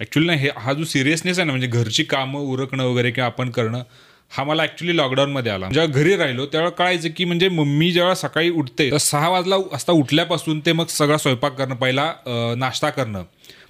[0.00, 3.50] Actually नाही हे हा जो सिरियसनेस आहे ना म्हणजे घरची कामं उरकणं वगैरे किंवा आपण
[3.50, 3.82] करणं
[4.32, 5.68] हा मला ॲक्च्युली लॉकडाऊनमध्ये आला.
[5.72, 9.92] जेव्हा घरी राहिलो तेव्हा कळायचं की म्हणजे मम्मी जेव्हा सकाळी उठते तर सहा वाजला असता
[9.92, 12.12] उठल्यापासून ते मग सगळा स्वयंपाक करणं पहिला
[12.58, 13.22] नाश्ता करणं.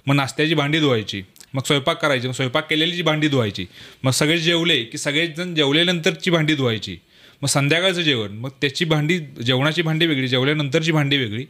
[0.07, 1.21] मग नाश्त्याची भांडी धुवायची.
[1.53, 2.27] मग स्वयंपाक करायची.
[2.27, 3.65] मग स्वयंपाक केलेली जी भांडी धुवायची.
[4.03, 6.97] मग सगळे जेवले की सगळेजण जेवल्यानंतरची भांडी धुवायची.
[7.41, 8.31] मग संध्याकाळचं जेवण.
[8.31, 11.45] मग त्याची भांडी जेवणाची भांडी वेगळी जेवल्यानंतरची भांडी वेगळी.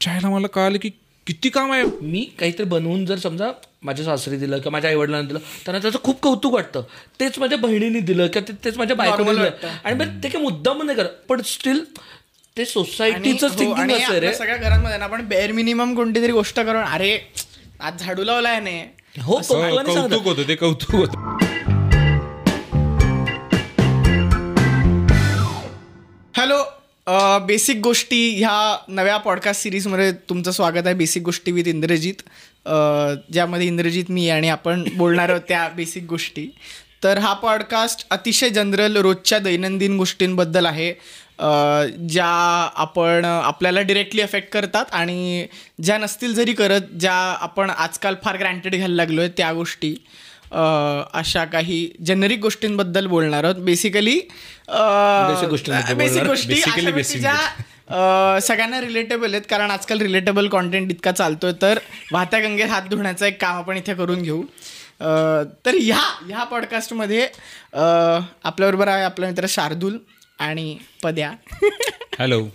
[0.00, 0.90] चायला मला कळालं की
[1.28, 1.84] किती काम आहे?
[2.02, 3.50] मी काहीतरी बनवून जर समजा
[3.82, 6.82] माझ्या सासरी दिलं किंवा माझ्या आईवडिलांना दिलं त्यांना त्याचं खूप कौतुक वाटतं.
[7.20, 9.50] तेच माझ्या बहिणीने दिलं किंवा ते- तेच माझ्या बायकोने दिलं.
[9.84, 11.08] आणि मग ते काही मुद्दाम नाही करत.
[11.28, 11.80] पण स्टील
[12.56, 14.34] ते सोसायटीचं आणि- हो, थिंकिंग आणि असं रे.
[14.34, 17.18] सगळ्या घरांमध्ये ना आपण बेअर मिनिमम कोणती तरी गोष्ट करून अरे
[17.80, 20.18] आज झाडू लावलाय ने हो हो, कौतुकाने सांगतात.
[20.18, 21.36] कौतुक होतं ते कौतुक होतं.
[26.36, 26.77] हॅलो.
[27.46, 30.94] बेसिक गोष्टी ह्या नव्या पॉडकास्ट सिरीजमध्ये तुमचं स्वागत आहे.
[30.94, 32.14] बेसिक गोष्टी विथ इंद्रजित.
[33.32, 36.46] ज्यामध्ये इंद्रजित मी आणि आपण बोलणार आहोत त्या बेसिक गोष्टी.
[37.04, 40.92] तर हा पॉडकास्ट अतिशय जनरल रोजच्या दैनंदिन गोष्टींबद्दल आहे.
[42.08, 45.46] ज्या आपण आपल्याला डिरेक्टली अफेक्ट करतात आणि
[45.82, 49.94] ज्या नसतील जरी करत ज्या आपण आजकाल फार ग्रँटेड घ्यायला लागलो आहे त्या गोष्टी.
[51.12, 53.56] अशा काही जेनरिक गोष्टींबद्दल बोलणार आहोत.
[53.56, 54.20] Basically
[55.98, 56.22] basic.
[56.22, 56.54] गोष्टी
[58.42, 59.42] सगळ्यांना रिलेटेबल आहेत.
[59.50, 61.52] कारण आजकाल रिलेटेबल कॉन्टेंट इतका चालतोय.
[61.62, 61.78] तर
[62.12, 64.42] वाहत्या गंगेत हात धुण्याचं एक काम आपण इथे करून घेऊ.
[65.00, 65.04] अ,
[65.66, 67.22] तर ह्या ह्या पॉडकास्टमध्ये
[67.72, 67.80] अ,
[68.44, 69.98] आपल्याबरोबर आहे आपला मित्र शार्दूल
[70.38, 71.32] आणि पद्या.
[72.18, 72.48] हॅलो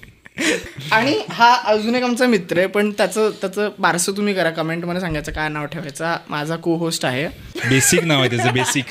[0.91, 5.31] आणि हा अजून एक आमचा मित्र आहे पण त्याचं त्याचं बारसं तुम्ही करा कमेंटमध्ये सांगायचं
[5.31, 6.05] काय नाव ठेवायचं.
[6.05, 7.27] हा माझा को होस्ट आहे.
[7.69, 8.85] बेसिक नाव आहे त्याचं बेसिक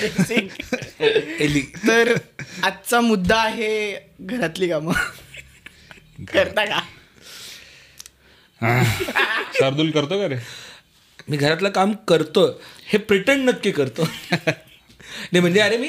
[1.41, 2.15] एली तर
[2.62, 4.93] आजचा मुद्दा आहे घरातली कामं.
[6.33, 6.81] करता का?
[9.55, 10.37] शार्दूल करतो का रे?
[11.29, 12.47] मी घरातलं काम करतो
[12.87, 14.09] हे प्रिटेंड नक्की करतो.
[15.33, 15.89] नाही म्हणजे अरे मी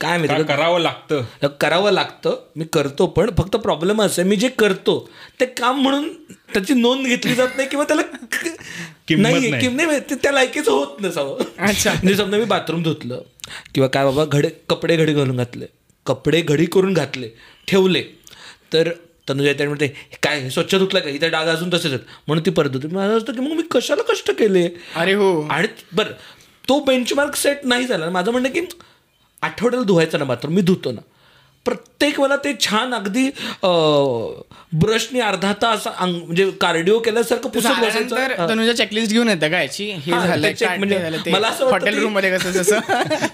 [0.00, 1.22] काय माहिती करावं लागतं?
[1.60, 4.98] करावं लागतं मी करतो पण फक्त प्रॉब्लेम असं आहे मी जे करतो
[5.40, 6.08] ते काम म्हणून
[6.54, 8.02] त्याची नोंद घेतली जात नाही किंवा त्याला
[9.10, 9.50] नाही.
[9.60, 11.92] किंमत ते त्या लायकीचं होत नसावं अच्छा.
[11.92, 13.20] म्हणजे समजा मी बाथरूम धुतलं
[13.74, 15.66] किंवा काय बाबा घडे कपडे घडी घालून घातले
[16.06, 17.28] कपडे घडी करून घातले
[17.68, 18.02] ठेवले
[18.72, 18.90] तर
[19.28, 21.08] तनुजा म्हणते "हे काय स्वच्छ धुतलं का?
[21.10, 21.92] इथे डाग अजून तसेच
[22.28, 22.88] म्हणून ती परत धुते.
[22.88, 24.68] माझं असतं की मग मी कशाला कष्ट केले?
[24.96, 25.30] अरे हो.
[25.50, 26.12] आणि बरं
[26.68, 28.10] तो बेंचमार्क सेट नाही झाला.
[28.10, 28.60] माझं म्हणणं की
[29.42, 31.00] आठवड्याला धुवायचं ना बाथरूम मी धुतो ना.
[31.66, 33.24] प्रत्येक वेळेला ते छान अगदी
[34.80, 38.46] ब्रशनी अर्धा तास म्हणजे कार्डिओ केल्यासारखं पुसत बसायचं.
[38.48, 39.86] तनुजा चेकलिस्ट घेऊन येतं का याची?
[40.06, 40.98] झालं ते check म्हणजे
[41.32, 42.78] मला असं हॉटेल रूममध्ये कसं जसं?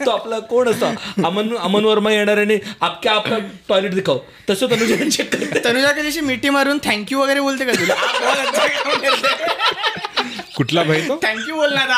[0.06, 0.86] तो आपला कोण असतो?
[1.26, 3.38] अमन अमन वर्मा येणार आणि आपल्या आपला
[3.68, 4.18] टॉयलेट दिखाव
[4.50, 5.22] तसं तनुजा
[5.64, 10.40] तनुजा कधी अशी मिठी मारून थँक्यू वगैरे बोलते का तुला आप बहुत अच्छा काम करते.
[10.56, 11.20] कुठला भाई तो?
[11.22, 11.88] थँक्यू बोलणार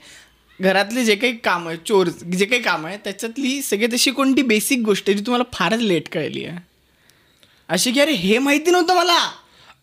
[0.61, 4.79] घरातले जे काही काम आहे चोर जे काही काम आहे त्याच्यातली सगळ्यात अशी कोणती बेसिक
[4.79, 6.57] गोष्ट आहे जी तुम्हाला फारच लेट कळली आहे?
[7.69, 9.31] अशी की अरे हे माहिती नव्हतं मला.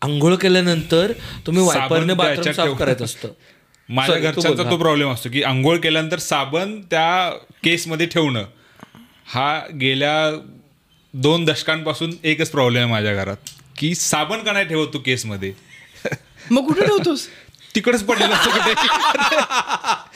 [0.01, 1.11] आंघोळ केल्यानंतर
[1.45, 2.77] तुम्ही वायपरने बाथरूम साफ.
[2.79, 3.27] करायचं असतं.
[3.89, 4.77] माझ्या घरच्यांचा तो.
[4.77, 7.29] प्रॉब्लेम असतो की आंघोळ केल्यानंतर साबण त्या
[7.63, 8.43] केसमध्ये ठेवणं.
[9.25, 10.13] हा गेल्या
[11.13, 15.53] दोन दशकांपासून एकच प्रॉब्लेम आहे माझ्या घरात की साबण का नाही ठेवत तू केसमध्ये?
[16.51, 17.27] मग कुठे ठेवतोस?
[17.75, 18.73] तिकडेच पडलेला असतो कुठे?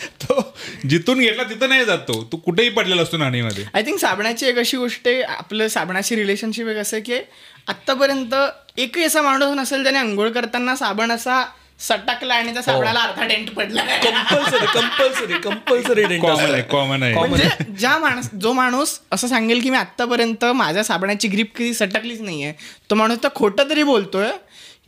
[0.23, 0.53] तो
[0.89, 2.21] जिथून घेतला तिथं नाही जात तो.
[2.35, 3.63] कुठेही पडलेला असतो नाणीमध्ये.
[3.73, 7.19] आय थिंक साबणाची एक अशी गोष्ट आहे आपलं साबणाची रिलेशनशिप एक असं की
[7.67, 8.35] आत्तापर्यंत
[8.77, 11.43] एकही असा माणूस नसेल त्याने आंघोळ करताना साबण असा
[11.79, 13.83] सटकला आणि त्या साबणाला अर्धा डेंट पडला.
[13.97, 17.13] कंपल्सरी कंपल्सरी कंपल्सरी कॉमन आहे कॉमन आहे.
[17.15, 22.21] म्हणजे ज्या माणूस जो माणूस असं सांगेल की मी आत्तापर्यंत माझ्या साबणाची ग्रीप कधी सटकलीच
[22.21, 22.51] नाहीये
[22.89, 24.31] तो माणूस तर खोटं तरी बोलतोय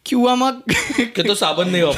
[0.06, 0.60] किंवा मग
[1.16, 1.84] की तो साबण नाही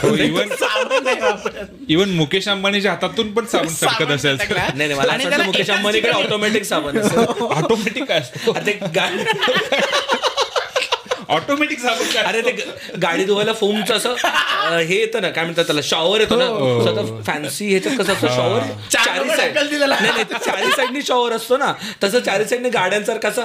[0.51, 1.67] साबण नाही वापरत.
[1.89, 4.37] इवन मुकेश अंबानीच्या हातातून पण साबण सरकत साबण असेल.
[4.49, 8.53] नाही नाही मला मुकेश अंबानीकडे ऑटोमॅटिक साबण ऑटोमॅटिक काय असतो?
[11.29, 12.51] ऑटोमॅटिक साबण अरे ते
[13.01, 14.15] गाडी धुवायला फोमचं असं
[14.79, 16.45] हे येतं ना काय म्हणतात त्याला शॉवर येतो ना
[16.83, 18.59] स्वतः फॅन्सी ह्याच्यात कसं असतं शॉवर
[18.91, 19.57] चार साईड.
[19.57, 21.71] नाही नाही ते चारी साईडनी शॉवर असतो ना
[22.03, 23.43] तसं चारी साईडने गाड्यांसारखं असं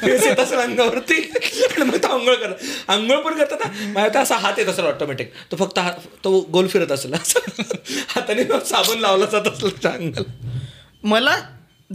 [0.00, 4.36] फेस येत असेल अंगावरती आणि मग तो आंघोळ करत आंघोळ पण करतात ना तर असा
[4.38, 7.62] हात येत असेल ऑटोमॅटिक तो फक्त हात तो गोल फिरत असेल असं
[8.08, 10.58] हाताने साबण लावला जात असेल अंगाला
[11.04, 11.36] मला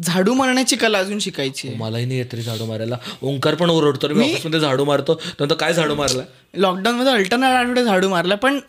[0.03, 1.77] झाडू मारण्याची कला अजून शिकायची आहे.
[1.77, 2.97] मलाही नाही येत रे झाडू मारायला.
[3.21, 5.19] ओंकार पण ओरडतो मी ऑफिसमध्ये झाडू मारतो.
[5.39, 6.23] नंतर काय झाडू मारला?
[6.53, 8.59] लॉकडाऊन मध्ये अल्टरनेट आठवडे झाडू मारला पण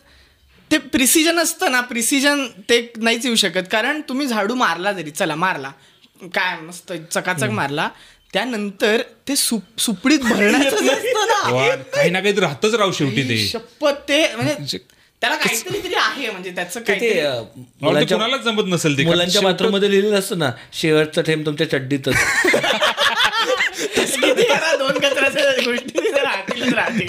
[0.71, 3.63] ते प्रिसिजन असतं ना प्रिसिजन ते नाहीच येऊ शकत.
[3.71, 5.71] कारण तुम्ही झाडू मारला जरी चला मारला.
[6.35, 7.89] काय मस्त चकाचक मारला.
[8.33, 10.87] त्यानंतर ते सुप सुपडीत भरण्याचं
[11.93, 13.37] काही ना काही राहतच राहू शेवटी ते.
[13.47, 14.77] शपथ ते म्हणजे
[15.21, 16.79] त्याला काहीतरी तरी आहे म्हणजे त्याचं
[17.81, 22.13] मुलांच्या कुणालाच जमत नसेल ते मुलांच्या बाथरूममध्ये लिहिलेलं असतं ना शेवटचा थेंब तुमच्या चड्डीतच.
[24.79, 26.73] दोन कचऱ्याच्या गोष्टी राहतील.
[26.77, 27.07] राहतील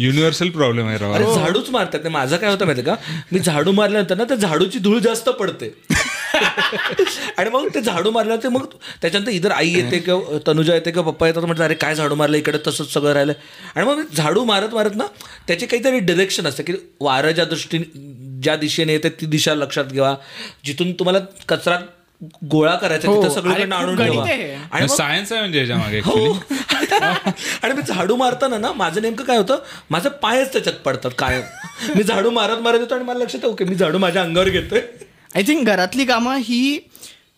[0.00, 2.00] युनिव्हर्सल प्रॉब्लेम आहे अरे झाडूच मारतात.
[2.00, 2.94] नाही माझं काय होतं माहिती का?
[3.32, 5.70] मी झाडू मारल्यानंतर ना त्या झाडूची धूळ जास्त पडते.
[7.38, 8.64] आणि मग ते झाडू मारल्यानंतर मग
[9.02, 12.36] त्याच्यानंतर इतर आई येते किंवा तनुजा येते किंवा पप्पा येतात म्हटलं अरे काय झाडू मारलं?
[12.36, 13.32] इकडे तसंच सगळं राहिलं
[13.74, 15.06] आणि मग झाडू मारत मारत ना
[15.48, 20.14] त्याचे काहीतरी डिरेक्शन असते की वारं ज्या दृष्टीने ज्या दिशेने येते ती दिशा लक्षात घ्या
[20.64, 21.18] जिथून तुम्हाला
[21.48, 21.78] कचरा
[22.50, 24.86] गोळा करायचा हो, तिथं आणून गणित ठेवा.
[24.86, 26.32] सायन्स आहे म्हणजे याच्या मागे हो.
[27.62, 29.58] आणि मी झाडू मारताना ना माझं नेमकं काय होतं
[29.90, 31.42] माझे पायच त्याच्यात पडतात कायम.
[31.96, 34.80] मी झाडू मारत मारत येतो आणि मला लक्षात ओके मी झाडू माझ्या अंगावर घेतोय.
[35.34, 36.78] आय थिंक घरातली कामं ही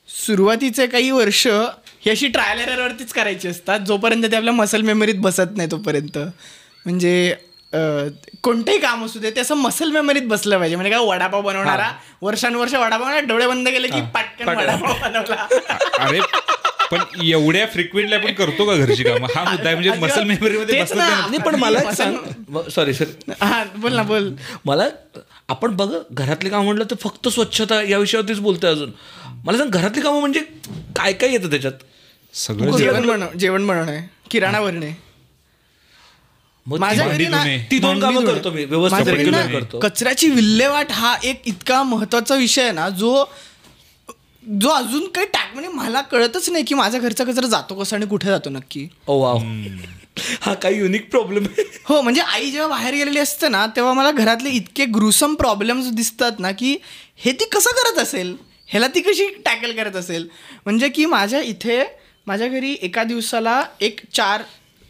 [0.08, 1.46] सुरुवातीचे काही वर्ष
[2.00, 6.18] ही अशी ट्रायल एररवरतीच करायची असतात जोपर्यंत ते आपल्या मसल मेमरीत बसत नाही तोपर्यंत.
[6.86, 7.34] म्हणजे
[8.42, 10.76] कोणतंही काम असू दे ते असं मसल मेमरीत बसलं पाहिजे.
[10.76, 11.90] म्हणजे काय वडापाव बनवणारा
[12.22, 15.46] वर्षानुवर्ष वडापाव डोळे बंद केले की पटकन वडापाव बनवला.
[16.00, 16.20] अरे
[16.90, 19.26] पण एवढ्या फ्रिक्वेंटली आपण करतो का घरची कामं?
[19.34, 19.90] हा मुद्दा आहे म्हणजे.
[20.00, 21.08] मसल मेमरी मध्ये तेच बसत ना.
[21.08, 24.30] नाही पण मला सांग सॉरी सॉरी हा बोल ना बोल.
[24.66, 24.84] मला
[25.48, 28.90] आपण बघ घरातली कामं म्हटलं तर फक्त स्वच्छता या विषयावरतीच बोलतोय अजून.
[29.44, 30.40] मला सांग घरातली कामं म्हणजे
[30.96, 31.72] काय काय येतं त्याच्यात?
[32.34, 33.06] सगळं जेवण.
[33.08, 34.00] बनव जेवण बनवणं
[34.30, 34.90] किराणा भरणे.
[36.68, 37.42] माझ्या घरी ना.
[37.70, 38.24] ती दोन कामं.
[38.26, 43.24] करतो मी व्यवस्थित कचऱ्याची विल्हेवाट हा एक इतका महत्त्वाचा विषय आहे ना जो
[44.42, 48.06] जो अजून काही टाक म्हणजे मला कळतच नाही की माझ्या घरचा कचरा जातो कसा आणि
[48.06, 48.86] कुठे जातो नक्की.
[49.06, 49.38] ओ वाव.
[50.40, 51.62] हा काही युनिक प्रॉब्लेम आहे.
[51.84, 56.38] हो म्हणजे आई जेव्हा बाहेर गेलेली असते ना तेव्हा मला घरातले इतके ग्रुसम प्रॉब्लेम्स दिसतात
[56.38, 56.76] ना की
[57.18, 58.34] हे ती कसं करत असेल?
[58.68, 60.26] ह्याला ती कशी टॅकल करत असेल?
[60.64, 61.82] म्हणजे की माझ्या इथे
[62.26, 64.42] माझ्या घरी एका दिवसाला एक चार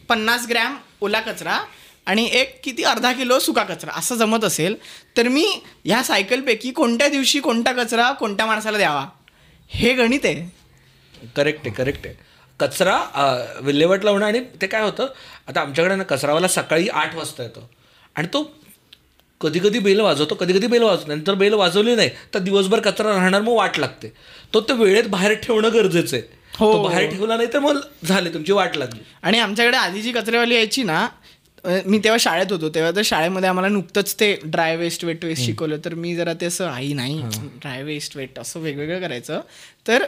[0.09, 1.59] पन्नास ग्रॅम ओला कचरा
[2.07, 4.75] आणि एक किती अर्धा किलो सुका कचरा असं जमत असेल
[5.17, 5.45] तर मी
[5.85, 9.05] ह्या सायकलपैकी कोणत्या दिवशी कोणता कचरा कोणत्या माणसाला द्यावा?
[9.71, 10.49] हे गणित आहे.
[11.35, 12.15] करेक्ट आहे करेक्ट आहे.
[12.59, 12.97] कचरा
[13.63, 15.07] विल्हेवाट लावणं आणि ते काय होतं
[15.47, 17.69] आता आमच्याकडे ना कचरावाला सकाळी आठ वाजता येतो.
[18.15, 18.43] आणि तो
[19.41, 23.09] कधी कधी बेल वाजवतो कधी कधी बेल वाजवतो नंतर बेल वाजवली नाही तर दिवसभर कचरा
[23.09, 24.11] राहणार मग वाट लागते.
[24.53, 26.38] तो ते वेळेत बाहेर ठेवणं गरजेचं आहे.
[26.59, 26.71] हो.
[26.73, 28.99] तो बाहेर ठेवला नाही तर मग झाले तुमची वाट लागली.
[29.23, 31.07] आणि आमच्याकडे आधी जी कचरेवाली यायची ना
[31.85, 35.77] मी तेव्हा शाळेत होतो तेव्हा तर शाळेमध्ये आम्हाला नुकतंच ते ड्राय वेस्ट वेट वेस्ट शिकवलं.
[35.85, 37.21] तर मी जरा ते असं आई नाही
[37.61, 39.41] ड्राय वेस्ट वेट असं वेगवेगळं करायचं.
[39.87, 40.03] तर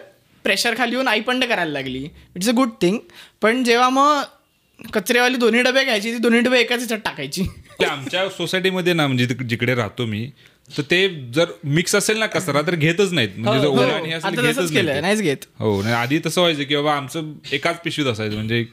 [0.45, 2.03] प्रेशर खाली येऊन आई पण ते करायला लागली.
[2.35, 2.97] इट्स अ गुड थिंग
[3.41, 7.45] पण जेव्हा मग कचरेवाली दोन्ही डबे घ्यायची ती दोन्ही डबे एकाच ह्याच्यात टाकायची.
[7.89, 10.29] आमच्या सोसायटीमध्ये ना म्हणजे जिकडे राहतो मी
[10.69, 13.29] तर ते जर मिक्स असेल ना कचरा तर घेतच नाहीत.
[13.37, 14.71] म्हणजे जर हो, ओला आणि हे असेल आता घेतच
[15.01, 15.45] नाहीच घेत.
[15.59, 18.63] हो नाही आधी तसं व्हायचं की बाबा आमचं एकाच पिशवीत असायचं म्हणजे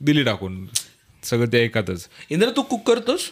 [0.00, 0.66] दिली टाकून.
[1.22, 2.06] सगळं ते एकातच.
[2.30, 3.30] इंद्र तू कुक करतोस?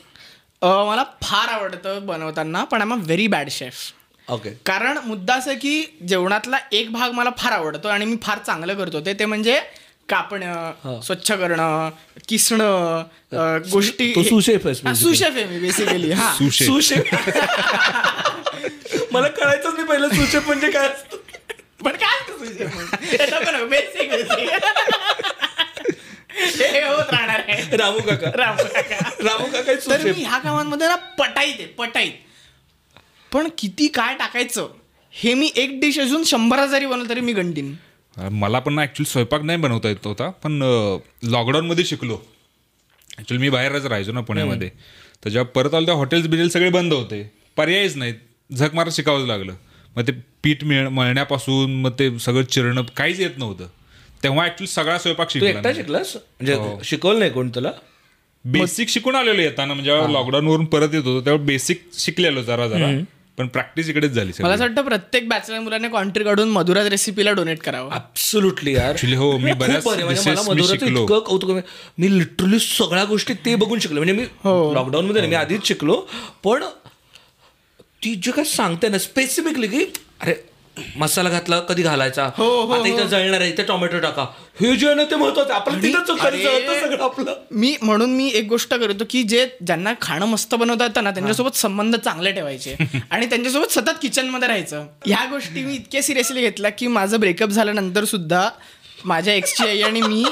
[0.62, 3.81] मला फार आवडतं बनवताना पण I very bad chef
[4.28, 8.75] okay कारण मुद्दा असं की जेवणातला एक भाग मला फार आवडतो आणि मी फार चांगलं
[8.75, 9.00] करतो.
[9.06, 9.58] ते ते म्हणजे
[10.08, 11.90] कापणं स्वच्छ करणं
[12.28, 13.02] किसणं
[13.72, 14.66] गोष्टी सुशेफ.
[14.94, 17.14] सुशेफ आहे मी बेसिकली हा सुशेफ.
[19.12, 21.16] मला कळायचंच नाही पहिलं सुशेफ म्हणजे काय असतं
[21.84, 22.98] पण काय सुशेफ म्हणजे?
[26.44, 26.67] हे.
[26.69, 28.98] हे होत राहणार आहे रामू काका रामू काका.
[29.20, 32.12] रामू काका तर मी ह्या कामांमध्ये ना पटाईत आहे पटाईत
[33.32, 34.69] पण किती काय टाकायचं
[35.12, 37.74] हे मी एक डिश अजून शंभर हजारी बनवलं तरी मी गंटीन
[38.16, 40.60] मला पण ना ॲक्च्युली स्वयंपाक नाही बनवता येत होता पण
[41.22, 42.19] लॉकडाऊनमध्ये शिकलो.
[43.19, 44.70] ॲक्च्युली मी बाहेरच राहायचो ना पुण्यामध्ये.
[45.24, 47.31] तर जेव्हा परत आलो तेव्हा हॉटेल्स बिटेल सगळे बंद होते.
[47.56, 48.14] पर्यायच नाहीत.
[48.56, 49.54] झक मारत शिकावं लागलं.
[49.96, 53.66] मग ते पीठ मिळ मळण्यापासून मग ते सगळं चिरणं काहीच येत नव्हतं.
[54.22, 56.16] तेव्हा ॲक्च्युली सगळा स्वयंपाक तू एकटा शिकला शिकलास?
[56.16, 57.72] म्हणजे शिकवलं नाही कोण तुला?
[58.44, 62.86] बेसिक शिकून आलेलो येताना म्हणजे लॉकडाऊनवरून परत येत होतो तेव्हा बेसिक शिकलेलो जरा जरा.
[63.39, 64.55] पण प्रॅक्टिस इकडेच झाली मला सगळी.
[64.55, 69.53] असं वाटतं प्रत्येक बॅचलर मुलाने कॉन्ट्री काढून मधुराज रेसिपीला डोनेट करावं ऍब्सोल्युटली यार हो, मी
[69.53, 69.86] बऱ्याच.
[69.86, 70.86] म्हणजे मला मधुराचं.
[70.86, 71.51] इतकं कौतुक.
[71.98, 74.72] मी लिटरली सगळ्या गोष्टी ते बघून शिकलो म्हणजे मी हो.
[74.74, 75.96] लॉकडाऊन मध्ये नाही, मी आधीच शिकलो
[76.44, 76.65] पण
[78.05, 79.84] ती जे काय सांगते ना स्पेसिफिकली की
[80.20, 80.34] अरे
[80.96, 82.31] मसाला घातला कधी घालायचा?
[82.36, 84.22] हो, हो, आता इथं जळणार आहे इथे टोमॅटो टाका.
[84.60, 85.52] हे जे आहे ना ते महत्वाचं.
[85.55, 86.38] आपलं तिथं चुकायचं.
[86.38, 87.34] जळतं सगळं आपलं.
[87.50, 91.56] मी म्हणून मी एक गोष्ट करतो की जे ज्यांना खाणं मस्त बनवता येतं ना त्यांच्यासोबत
[91.56, 92.76] संबंध चांगले ठेवायचे.
[93.10, 94.86] आणि त्यांच्यासोबत सतत किचनमध्ये राहायचं.
[95.06, 98.48] ह्या गोष्टी मी इतक्या सिरियसली घेतल्या की माझं ब्रेकअप झाल्यानंतर सुद्धा
[99.05, 100.24] माझ्या एक्सची आई आणि मी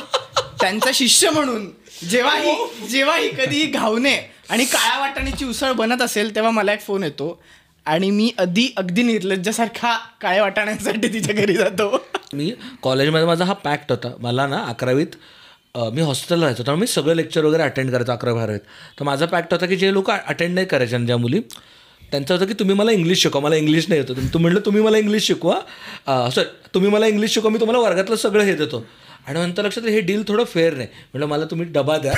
[0.61, 1.71] त्यांचा शिष्य म्हणून
[2.11, 2.55] जेव्हाही
[2.89, 4.19] जेव्हाही कधी घावणे
[4.51, 7.43] आणि काळ्या वाटाण्याची उसळ बनत असेल तेव्हा मला एक फोन येतो.
[7.87, 11.91] आणि मी अगदी अगदी निर्लज्जासारखा काय वाटाण्यासाठी तिच्या घरी जातो.
[12.35, 14.11] मी कॉलेजमध्ये माझा हा पॅक्ट होता.
[14.21, 15.17] मला ना अकरावीत
[15.95, 18.61] मी हॉस्टेलला राहायचो त्यामुळे मी सगळे लेक्चर वगैरे अटेंड करायचो अकरा बारावीत.
[18.99, 21.41] तर माझा पॅक्ट होता की जे लोक अटेंड नाही करायचे आणि ज्या मुली
[22.03, 23.41] त्यांचं होतं की तुम्ही मला इंग्लिश शिकवा.
[23.41, 25.61] मला इंग्लिश नाही येतं तुम्ही म्हटलं तुम्ही मला इंग्लिश शिकवा.
[26.35, 26.45] सर
[26.75, 27.51] तुम्ही मला इंग्लिश शिकवा.
[27.51, 28.85] मी तुम्हाला वर्गातलं सगळं हे देतो.
[29.27, 30.89] आणि नंतर लक्षात हे डील थोडं फेअर नाही.
[31.13, 32.13] म्हटलं मला तुम्ही डबा द्या.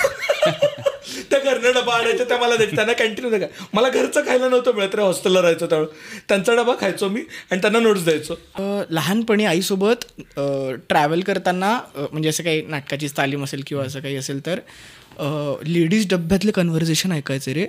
[1.33, 3.49] त्या घरनं डबा आणायचं त्या मला द्यायचं त्यांना कॅन्टीन होतं काय?
[3.73, 7.21] मला घरचं खायला नव्हतं मिळत रे हॉस्टेलला राहायचो त्यावेळेस त्यांचा डबा खायचो मी
[7.51, 8.35] आणि त्यांना नोट्स द्यायचो.
[8.91, 10.05] लहानपणी आईसोबत
[10.89, 14.61] ट्रॅव्हल करताना म्हणजे असं काही नाटकाची तालीम असेल किंवा असं काही असेल तर
[15.67, 17.67] लेडीज डब्यातले कन्व्हर्सेशन ऐकायचे रे.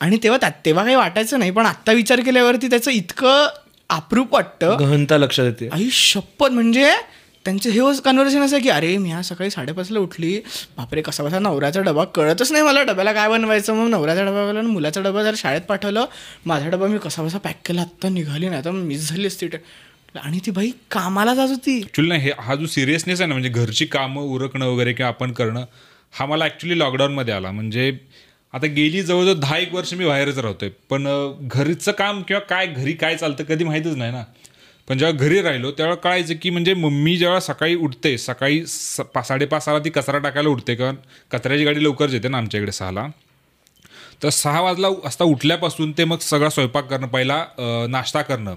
[0.00, 3.46] आणि तेव्हा त्यात तेव्हा काही वाटायचं नाही पण आत्ता विचार केल्यावरती त्याचं इतकं
[3.90, 4.76] अप्रूप वाटतं.
[4.80, 5.68] गहनता लक्षात येते.
[5.72, 6.90] आई शपथ म्हणजे
[7.46, 10.38] त्यांचं हे कन्व्हर्सेशन असं की अरे मी आज सकाळी साडेपाचला उठली.
[10.76, 12.04] बापरे कसा कसा नवऱ्याचा डबा?
[12.04, 13.74] कळतच नाही मला डब्याला काय बनवायचं.
[13.74, 16.04] मग नवऱ्याचा डबा बनवला आणि मुलाचा डबा जर शाळेत पाठवलं
[16.46, 19.48] माझा डबा मी कसा कसा पॅक केला आत्ता निघाली नाही तर मिस झाली असती
[20.14, 21.76] आणि ती बाई कामाला जात होती.
[21.80, 25.32] ॲक्च्युली नाही हे हा जो सिरियसनेस आहे ना म्हणजे घरची कामं उरकणं वगैरे किंवा आपण
[25.32, 25.64] करणं
[26.14, 27.50] हा मला ॲक्च्युली लॉकडाऊनमध्ये आला.
[27.50, 27.90] म्हणजे
[28.54, 30.68] आता गेली जवळजवळ दहा एक वर्ष मी बाहेरच राहतोय.
[30.90, 34.22] पण अं, घरचं काम किंवा काय घरी काय चालतं कधी माहीतच नाही ना.
[34.90, 39.22] पण जेव्हा घरी राहिलो तेव्हा कळायचं की म्हणजे मम्मी जेव्हा सकाळी उठते सकाळी स पा
[39.22, 40.94] साडेपाच ती कचरा टाकायला उठते कारण
[41.30, 43.06] कचऱ्याची गाडी लवकरच येते ना आमच्या इकडे सहाला.
[44.22, 47.44] तर सहा वाजला असता उठल्यापासून ते मग सगळा स्वयंपाक करणं पहिला
[47.90, 48.56] नाश्ता करणं.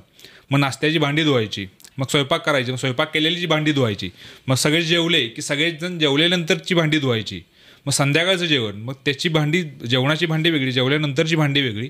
[0.51, 1.67] मग नाश्त्याची भांडी धुवायची.
[1.97, 2.71] मग स्वयंपाक करायची.
[2.71, 4.09] मग स्वयंपाक केलेली जी भांडी धुवायची.
[4.47, 7.41] मग सगळे जेवले की सगळेजण जेवल्यानंतरची भांडी धुवायची.
[7.85, 8.81] मग संध्याकाळचं जेवण.
[8.81, 11.89] मग त्याची भांडी जेवणाची भांडी वेगळी जेवल्यानंतरची भांडी वेगळी.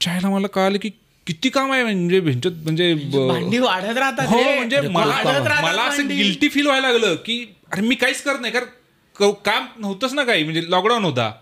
[0.00, 0.90] चायला मला कळालं की
[1.28, 4.42] किती काम आहे म्हणजे भिंचत म्हणजे भांडी वाढत राहतात हो.
[4.42, 6.08] म्हणजे मला असं.
[6.08, 10.44] गिल्टी फील व्हायला लागलं की अरे मी काहीच करत नाही कारण काम नव्हतंच ना काही.
[10.44, 11.32] म्हणजे लॉकडाऊन होता.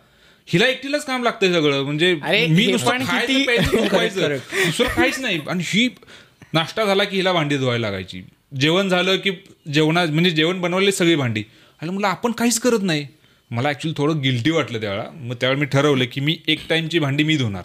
[0.47, 1.83] हिला एकटीलाच काम लागतंय सगळं.
[1.83, 2.15] म्हणजे
[2.49, 2.99] मी नुसतं
[4.65, 5.41] दुसरं काहीच नाही.
[5.49, 5.89] आणि ही
[6.53, 8.23] नाश्ता झाला की हिला भांडी धुवायला लागायची.
[8.61, 9.31] जेवण झालं की
[9.73, 11.43] जेवणा म्हणजे जेवण बनवले सगळी भांडी.
[11.83, 13.07] आणि मला आपण काहीच करत नाही.
[13.51, 15.11] मला ॲक्च्युली थोडं गिल्टी वाटलं त्यावेळेला.
[15.11, 17.63] मग त्यावेळेला मी ठरवलं की मी एक टाईमची भांडी मी धुणार.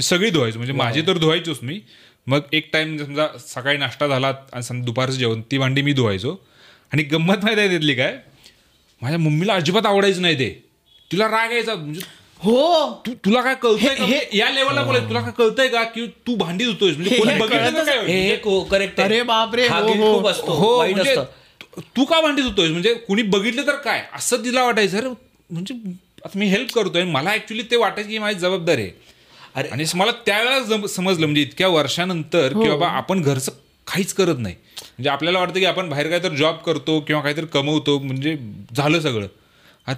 [0.00, 0.58] म्हणजे सगळी धुवायची.
[0.58, 1.80] म्हणजे माझी तर धुवायचोच मी.
[2.26, 6.36] मग एक टाइम समजा सकाळी नाश्ता झाला आणि सं दुपारचं जेवण ती भांडी मी धुवायचो.
[6.92, 8.16] आणि गंमत माहिती आहे तिथली काय?
[9.02, 10.64] माझ्या मम्मीला अजिबात आवडायचं नाही ते.
[11.12, 11.74] तिला राग यायचा.
[11.74, 12.00] म्हणजे
[12.38, 12.94] हो.
[13.06, 13.92] तू तुला काय कळतंय का?
[13.92, 15.08] हे- म्हणजे या लेवलला बोलायचं.
[15.08, 16.96] तुला काय कळतंय का की तू भांडी धुतोयस?
[16.96, 18.36] म्हणजे कोणी बघितलं काय
[18.70, 20.14] करेक्ट अरे बापरे, हा हो, हो.
[20.14, 20.52] खूप असतो.
[20.52, 21.14] हो वाईट म्हणजे
[21.96, 22.70] तू- का भांडी धुतोयस?
[22.70, 24.04] म्हणजे कुणी बघितलं तर काय?
[24.14, 24.98] असं तिला वाटायचं.
[24.98, 25.08] अरे
[25.50, 25.74] म्हणजे
[26.24, 27.04] आता मी हेल्प करतोय.
[27.04, 28.90] मला ऍक्च्युली ते वाटायचं की माझी जबाबदारी आहे.
[29.54, 33.52] अरे आणि मला त्यावेळेला समजलं म्हणजे इतक्या वर्षानंतर की बाबा आपण घरचं
[33.86, 34.54] काहीच करत नाही.
[34.76, 38.36] म्हणजे आपल्याला वाटतं की आपण बाहेर काहीतरी जॉब करतो किंवा काहीतरी कमवतो म्हणजे
[38.76, 39.26] झालं सगळं.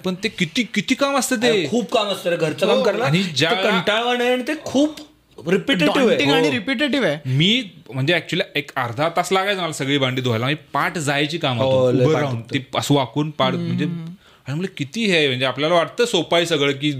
[0.04, 1.66] पण ते किती किती काम असतं ते?
[1.70, 2.82] खूप काम असतं रे घरचं काम हो.
[2.82, 5.00] करायला आणि ज्या आहे आणि ते खूप
[5.38, 6.52] रिपिटेटिव्ह आणि हो.
[6.52, 7.18] रिपिटेटिव्ह आहे.
[7.26, 10.46] मी म्हणजे ऍक्च्युली एक अर्धा तास लागायचा मला सगळी भांडी धुवायला.
[10.72, 12.40] पाठ जायची काम हो, राहून.
[12.42, 16.46] ती असं वाकून पाठ म्हणजे आणि म्हणजे किती हे आहे, म्हणजे आपल्याला वाटतं सोपं आहे
[16.46, 16.92] सगळं की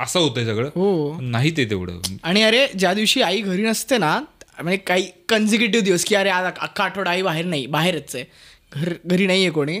[0.00, 0.68] असं होतंय सगळं.
[0.68, 1.18] हो.
[1.20, 2.00] नाही ते तेवढं.
[2.22, 4.18] आणि अरे ज्या दिवशी आई घरी नसते ना
[4.62, 8.24] म्हणजे काही कन्झिक्युटिव्ह दिवस की अरे आज अख्खा आठवडा आई बाहेर नाही बाहेरच आहे.
[8.72, 9.80] घर घरी नाही आहे कोणी.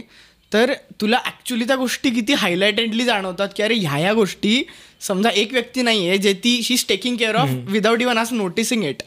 [0.52, 4.62] तर तुला ॲक्च्युली त्या गोष्टी किती हायलाइटेडली जाणवतात की अरे ह्या ह्या गोष्टी
[5.00, 8.32] समजा एक व्यक्ती नाही आहे जे ती she is taking care of without even आज
[8.32, 9.02] नोटिसिंग इट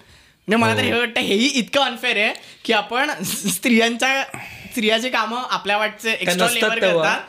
[0.47, 0.91] म्हणजे मला तर हे.
[0.91, 2.33] वाटतं हेही इतकं अनफेअर आहे
[2.65, 4.23] की आपण स्त्रियांच्या
[4.71, 6.79] स्त्रियाचे कामं आपल्या वाटचे एक्स्ट्रा लेबर.
[6.79, 7.19] करतात.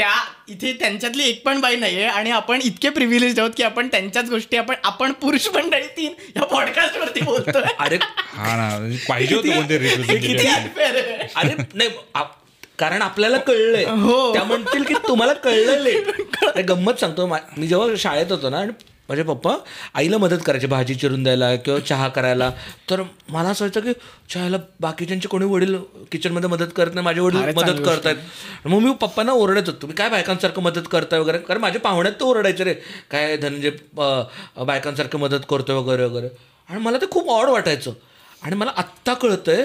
[0.00, 0.10] त्या
[0.48, 4.56] इथे त्यांच्यातली एक पण बाई नाहीये आणि आपण इतके प्रिव्हिलेज आहोत की आपण त्यांच्याच गोष्टी
[4.56, 9.50] आपण आपण पुरुष मंडळी तीन या पॉडकास्ट वरती बोलतोय अरे हा ना म्हणजे पाहिजे होतं
[9.50, 11.26] कोणते किती रिप्रेझेंटेटिव्ह unfair आहे.
[11.36, 12.38] अरे नाही आप-
[12.78, 14.32] कारण आपल्याला कळलंय हो.
[14.32, 18.72] त्या म्हणतील की तुम्हाला कळलं लेट गंमत सांगतो मा- मी जेव्हा शाळेत होतो ना आणि
[19.10, 19.54] माझे पप्पा
[19.94, 22.50] आईला मदत करायचे भाजी चिरून द्यायला किंवा चहा करायला.
[22.90, 23.92] तर मला असं व्हायचं की
[24.34, 25.76] चहाला बाकीच्यांचे कोणी वडील
[26.12, 28.16] किचनमध्ये मदत करत नाही माझे वडील मदत करतायत.
[28.64, 29.82] मग मी पप्पांना ओरडत होतो.
[29.82, 31.38] तुम्ही काय बायकांसारखं मदत करताय वगैरे?
[31.38, 32.74] कारण माझ्या पाहुण्यात तर ओरडायचे रे.
[33.10, 33.70] काय धनंजय
[34.64, 36.28] बायकांसारखं मदत करतोय वगैरे वगैरे.
[36.68, 37.92] आणि मला ते खूप ऑड वाटायचं.
[38.42, 39.64] आणि मला आत्ता कळतंय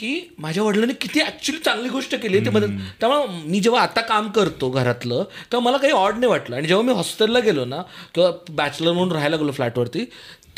[0.00, 4.28] की माझ्या वडिलांनी किती ॲक्च्युली चांगली गोष्ट केली ती मदत त्यामुळे मी जेव्हा आता काम
[4.30, 6.56] करतो घरातलं तेव्हा मला काही ऑड नाही वाटलं.
[6.56, 7.82] आणि जेव्हा मी हॉस्टेलला गेलो ना
[8.14, 10.04] किंवा बॅचलर म्हणून राहायला गेलो फ्लॅटवरती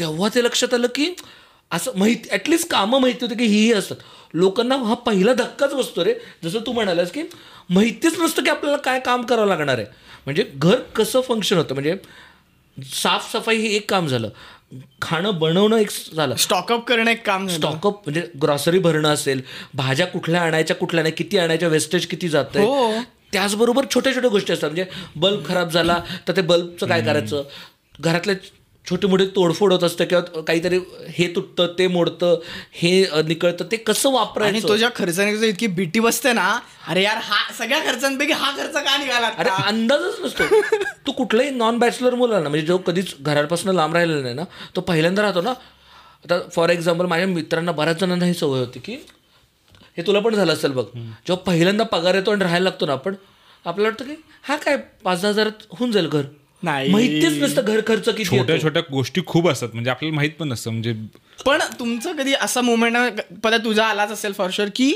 [0.01, 1.13] तेव्हा ते लक्षात आलं की
[1.71, 3.97] असं माहिती ॲटलिस्ट कामं माहिती होती की ही असतात.
[4.35, 6.15] लोकांना हा पहिला धक्काच बसतो रे.
[6.45, 7.23] जसं तू म्हणालास की
[7.71, 9.87] माहितीच नसतं की आपल्याला काय काम करावं लागणार आहे.
[10.25, 11.75] म्हणजे घर कसं फंक्शन होतं?
[11.75, 11.97] म्हणजे
[12.79, 14.29] साफसफाई हे एक काम झालं.
[15.03, 16.35] खाणं बनवणं एक झालं.
[16.37, 17.47] स्टॉकअप करणं एक काम.
[17.49, 19.41] स्टॉकअप म्हणजे ग्रॉसरी भरणं असेल
[19.75, 22.93] भाज्या कुठल्या आणायच्या कुठल्या नाही किती आणायच्या वेस्टेज किती जात हो.
[23.33, 24.71] त्याचबरोबर छोट्या छोट्या गोष्टी असतात.
[24.71, 27.43] म्हणजे बल्ब खराब झाला तर ते बल्बचं काय करायचं?
[28.01, 28.35] घरातले
[28.87, 32.39] छोटे मोठे तोडफोड होत असतं किंवा काहीतरी हे तुटतं ते मोडतं
[32.73, 34.69] हे निकळतं ते कसं आणि वापरायचं?
[34.69, 36.47] तुझ्या खर्चाने इतकी भीती बसते ना
[36.89, 39.51] अरे यार हा सगळ्या खर्चांपैकी हा खर्च का निघाला अरे?
[39.67, 40.45] अंदाजच नसतो.
[41.07, 44.45] तू कुठलाही नॉन बॅचलर मुला ना म्हणजे जो कधीच घरापासून लांब राहिलेला नाही ना
[44.77, 45.51] तो पहिल्यांदा राहतो ना.
[46.25, 48.97] आता फॉर एक्झाम्पल माझ्या मित्रांना बऱ्याच जणांना ही सवय होती की
[49.97, 50.85] हे तुला पण झालं असेल बघ.
[50.95, 53.15] जेव्हा पहिल्यांदा पगार येतो आणि राहायला लागतो ना आपण
[53.65, 56.23] आपल्याला वाटतं की हा काय पाच दहा हजारात होऊन जाईल घर.
[56.63, 56.91] नाही.
[56.91, 58.61] माहितीच नसतं घर खर्च किती छोट्या.
[58.63, 59.69] छोट्या गोष्टी खूप असतात.
[59.75, 60.71] म्हणजे आपल्याला माहीत पण नसतं.
[60.71, 60.93] म्हणजे
[61.47, 64.93] पण तुमचं कधी असा मुवमेंट पदा तुझा आलाच असेल फॉर शुअर की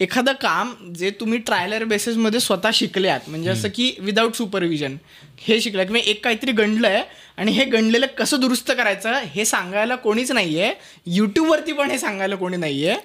[0.00, 4.96] एखादं काम जे तुम्ही ट्रायलर बेसिसमध्ये स्वतः शिकल्यात म्हणजे असं की विदाऊट सुपरविजन
[5.38, 7.02] हे शिकलं किंवा एक काहीतरी गणलंय
[7.36, 10.72] आणि हे गणलेलं कसं दुरुस्त करायचं हे सांगायला कोणीच नाहीये.
[11.06, 12.96] युट्यूबवरती पण हे सांगायला कोणी नाहीये.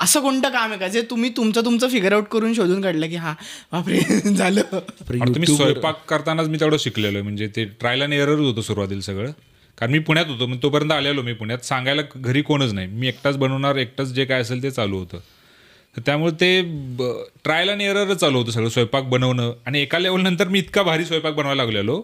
[0.00, 0.88] असं कोणतं काम आहे का?
[0.88, 3.34] जे तुम्ही तुमचं तुमचं फिगर आउट करून शोधून काढलं की हा
[3.72, 3.98] बापरे
[4.34, 4.62] झालं.
[5.08, 7.22] तुम्ही स्वयंपाक करतानाच मी तेवढं शिकलेलो आहे.
[7.22, 9.30] म्हणजे ते ट्रायल अँड एररच होतं सुरुवातीला सगळं.
[9.78, 11.58] कारण मी पुण्यात होतो मग तोपर्यंत आलेलो मी पुण्यात.
[11.58, 12.86] सांगायला घरी कोणच नाही.
[12.86, 15.18] मी एकटाच बनवणार एकटाच जे काय असेल ते चालू होतं.
[15.96, 16.60] तर त्यामुळे ते
[17.44, 19.52] ट्रायल अँड एररच चालू होतं सगळं स्वयंपाक बनवणं.
[19.66, 22.00] आणि एका लेवल नंतर मी इतका भारी स्वयंपाक बनवायला लागलेलो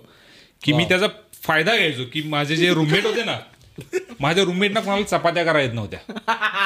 [0.63, 1.07] की मी त्याचा
[1.43, 3.37] फायदा घ्यायचो की माझे जे रूममेट होते ना
[4.21, 5.99] माझ्या रूममेटना कोणाला चपात्या करा येत नव्हत्या.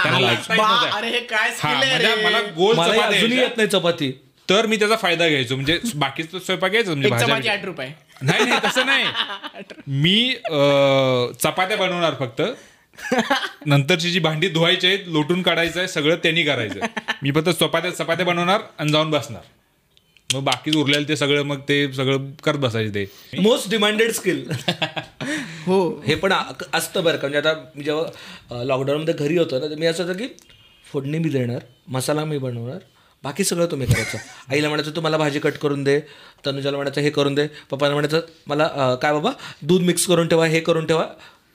[0.02, 0.93] त्यांना लाटता येत बा, नव्हत्या.
[0.93, 2.25] अरे हे काय हा, skill आहे माझ्या- रे?
[2.25, 3.45] मला गोल मला चपात्या अजूनही यायच्या.
[3.45, 4.11] येत नाही चपाती.
[4.49, 5.55] तर मी त्याचा फायदा घ्यायचो.
[5.55, 7.88] म्हणजे बाकीचं स्वयंपाक घ्यायचं म्हणजे एक चपाती भाज्या आठ रुपये.
[8.23, 9.05] नाही नाही तसं नाही.
[9.87, 12.43] मी अं, चपात्या बनवणार फक्त.
[13.67, 16.81] नंतरची जी भांडी धुवायची आहेत लोटून काढायचं आहे सगळं त्यांनी करायचं
[17.23, 19.43] मी फक्त चपात्या चपात्या बनवणार आणि जाऊन बसणार.
[20.35, 23.40] मग बाकी उरलेलं ते सगळं मग ते सगळं करत बसायचे ते.
[23.40, 24.50] मोस्ट डिमांडेड स्किल
[25.67, 26.00] हो.
[26.07, 29.75] हे पण आ- असतं बरं का म्हणजे आता मी जेव्हा लॉकडाऊनमध्ये घरी होतो ना तर
[29.75, 30.29] मी असं होतं की
[30.87, 32.79] फोडणी मी देणार मसाला मी बनवणार
[33.25, 34.19] बाकी सगळं तुम्ही करायचं.
[34.50, 35.99] आईला म्हणायचं तू मला भाजी कट करून दे
[36.47, 39.31] तनुजाला म्हणायचं हे करून दे पप्पाला म्हणायचं मला काय बाबा
[39.62, 41.07] दूध मिक्स करून ठेवा हे करून ठेवा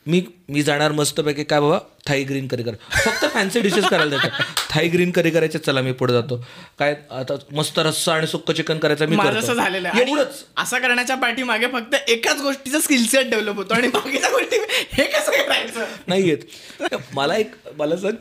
[0.06, 1.78] मी मी जाणार मस्तपैकी काय बाबा?
[2.08, 2.76] थाई ग्रीन करी कर.
[2.96, 4.42] फक्त फॅन्सी डिशेस करायला देतात.
[4.70, 6.38] थाई ग्रीन करी करायचे चला मी पुढे जातो.
[6.80, 9.54] काय आता मस्त रस्सा आणि सुक्क चिकन करायचं मी करतो.
[9.54, 10.44] झालेलं एवढंच.
[10.58, 14.58] असं करण्याच्या पाठीमागे फक्त एकाच गोष्टीचा स्किल सेट डेव्हलप होतो आणि बाकीच्या गोष्टी
[14.94, 18.16] हे कसं करायचं नाही येत मला एक मला सांग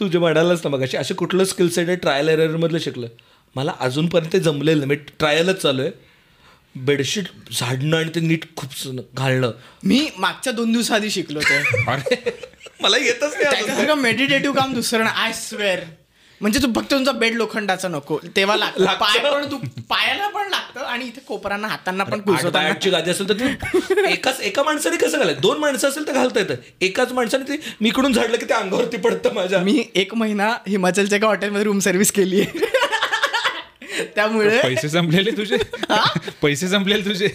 [0.00, 3.06] तू जे म्हणालास ना मग असे कुठलं स्किल सेट आहे ट्रायल एररमधलं शिकलं?
[3.56, 4.88] मला अजूनपर्यंत ते जमलेलं नाही.
[4.88, 5.90] मी ट्रायलच चालू आहे.
[6.74, 8.70] बेडशीट झाडणं आणि ते नीट खूप
[9.16, 9.50] घालणं.
[9.84, 11.56] मी मागच्या दोन दिवसाआधी शिकलो ते.
[11.88, 12.30] अरे
[12.80, 15.80] मला येतच नाही मेडिटेटिव्ह काम दुसरं ना आय स्वेअर
[16.40, 18.18] म्हणजे तू फक्त तुमचा बेड लोखंडाचा नको.
[18.36, 18.82] तेव्हा लागतं.
[18.82, 18.98] लागतं.
[18.98, 19.56] पाय पण तू
[19.90, 22.20] पायाला पण लागतं आणि इथे कोपरांना हातांना पण
[22.56, 25.40] आठची गादी असेल तर तू एकाच एका माणसाने कसं घालायचं?
[25.40, 26.54] दोन माणसं असेल तर घालता येतं.
[26.80, 29.58] एकाच माणसाने ते मी इकडून झाडलं की ते अंगावरती पडतं माझ्या.
[29.58, 32.79] मी एक महिना हिमाचलच्या एका हॉटेलमध्ये रूम सर्व्हिस केली आहे
[34.20, 35.56] त्यामुळे पैसे संपलेले तुझे?
[36.42, 37.28] पैसे संपलेले तुझे?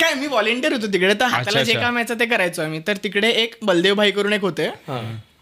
[0.00, 1.74] काय मी व्हॉलेंटियर होतो तिकडे तर हाताला जे.
[1.74, 2.80] काम यायचं ते करायचो आम्ही.
[2.86, 4.68] तर तिकडे एक बलदेव भाई करून एक होते.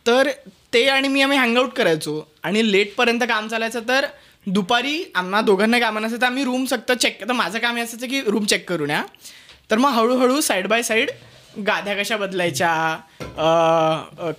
[0.07, 0.29] तर
[0.73, 2.21] ते आणि मी आम्ही हँगआउट करायचो.
[2.43, 4.07] आणि लेट पर्यंत काम चालायचं तर
[4.47, 8.45] दुपारी आम्हा दोघांना कामं नसायचं आम्ही रूम फक्त चेक तर माझं काम असायचं की रूम
[8.45, 9.03] चेक करून या
[9.71, 11.11] तर मग हळूहळू साईड बाय साईड
[11.67, 12.73] गाद्या कशा बदलायच्या?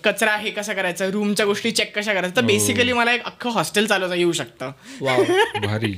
[0.04, 1.06] कचरा हे कसा करायचा?
[1.06, 2.42] रूमच्या गोष्टी चेक कशा करायच्या?
[2.42, 4.72] तर बेसिकली मला एक अख्खं हॉस्टेल चालवता येऊ शकतं.
[5.66, 5.94] भारी.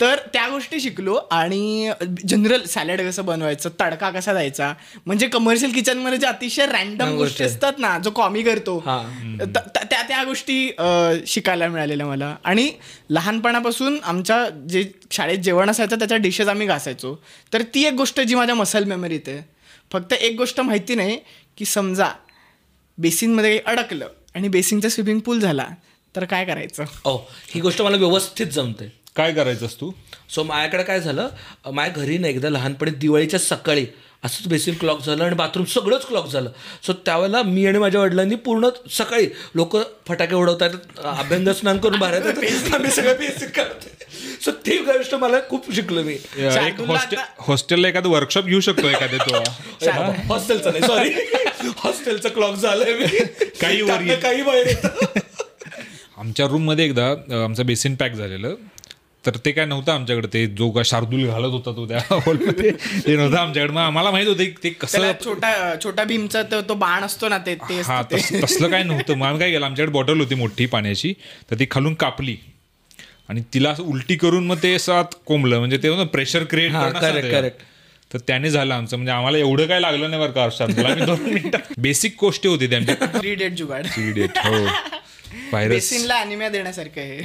[0.00, 1.90] तर त्या गोष्टी शिकलो आणि
[2.28, 3.70] जनरल सॅलड कसं बनवायचं?
[3.80, 4.72] तडका कसा द्यायचा?
[5.06, 9.02] म्हणजे कमर्शियल किचनमध्ये जे अतिशय रॅन्डम गोष्टी असतात ना जो कॉमी करतो हा.
[9.90, 10.70] त्या त्या गोष्टी
[11.26, 12.34] शिकायला मिळालेल्या मला.
[12.44, 12.70] आणि
[13.10, 17.14] लहानपणापासून आमच्या जे शाळेत जेवण असायचं त्याच्या डिशेस आम्ही घासायचो.
[17.52, 19.57] तर ती एक गोष्ट जी माझ्या मसल मेमरीत आहे.
[19.92, 21.18] फक्त एक गोष्ट माहिती नाही
[21.56, 22.10] की समजा
[22.98, 25.66] बेसिनमध्ये काही अडकलं आणि बेसिनचा स्विमिंग पूल झाला
[26.16, 26.84] तर काय करायचं?
[27.04, 27.16] ओ
[27.54, 28.92] ही गोष्ट मला व्यवस्थित जमते.
[29.16, 29.92] काय करायचंस तू?
[30.28, 31.28] सो माझ्याकडे काय झालं?
[31.72, 33.86] माझ्या घरी ना एकदा लहानपणी दिवाळीच्या सकाळी
[34.24, 36.50] असंच बेसिन क्लॉक झालं आणि बाथरूम सगळंच क्लॉक झालं.
[36.86, 39.76] सो त्यावेळेला मी आणि माझ्या वडिलांनी पूर्ण सकाळी लोक
[40.08, 40.70] फटाके उडवतात
[41.04, 42.74] अभ्यंग स्नान करून बाहेर येतात.
[42.74, 43.96] आम्ही सगळं बेसिन काढतो
[44.44, 46.14] सो ती गोष्ट मला खूप शिकलो मी.
[46.36, 46.80] एक
[47.38, 49.42] हॉस्टेलला एखादं वर्कशॉप घेऊ शकतो एखाद्या तो.
[50.28, 51.10] हॉस्टेलचं नाही सॉरी
[51.78, 53.06] हॉस्टेलचं क्लॉक झालंय मी.
[53.60, 54.14] काही.
[54.20, 54.74] काही बाहेर.
[56.18, 57.06] आमच्या रूममध्ये एकदा
[57.44, 58.54] आमचं बेसिन पॅक झालेलं.
[59.24, 60.28] तर ते काय नव्हतं आमच्याकडे.
[60.32, 62.70] ते जो का शार्दूल घालत होता तो त्या हॉलमध्ये
[63.06, 63.72] ते नव्हतं आमच्याकडे.
[63.72, 67.38] मग आम्हाला माहीत होतं की ते कसं छोटा छोटा भीमचा तो तो बाण असतो ना
[67.38, 69.14] ते ते हा तसलं काय नव्हतं.
[69.14, 71.12] मग आम्ही काय केलं आमच्याकडे बॉटल होती मोठी पाण्याची
[71.50, 72.36] तर ती खालून कापली.
[73.28, 75.58] आणि तिला असं उलटी करून मग ते असं आत कोंबलं.
[75.58, 77.64] म्हणजे ते प्रेशर क्रिएट हा, correct.
[78.12, 78.96] तर त्याने झालं आमचं.
[78.96, 81.58] म्हणजे आम्हाला एवढं काय लागलं नाही बरं का दोन मिनिटं.
[81.78, 83.20] बेसिक गोष्टी होती त्या आमच्या.
[83.20, 83.86] थ्री डेट जुगाड.
[83.86, 84.50] Idiot, हो.
[84.50, 84.97] व्हायरस
[85.52, 87.18] बेसिनला अनिम्या देण्यासारखं आहे.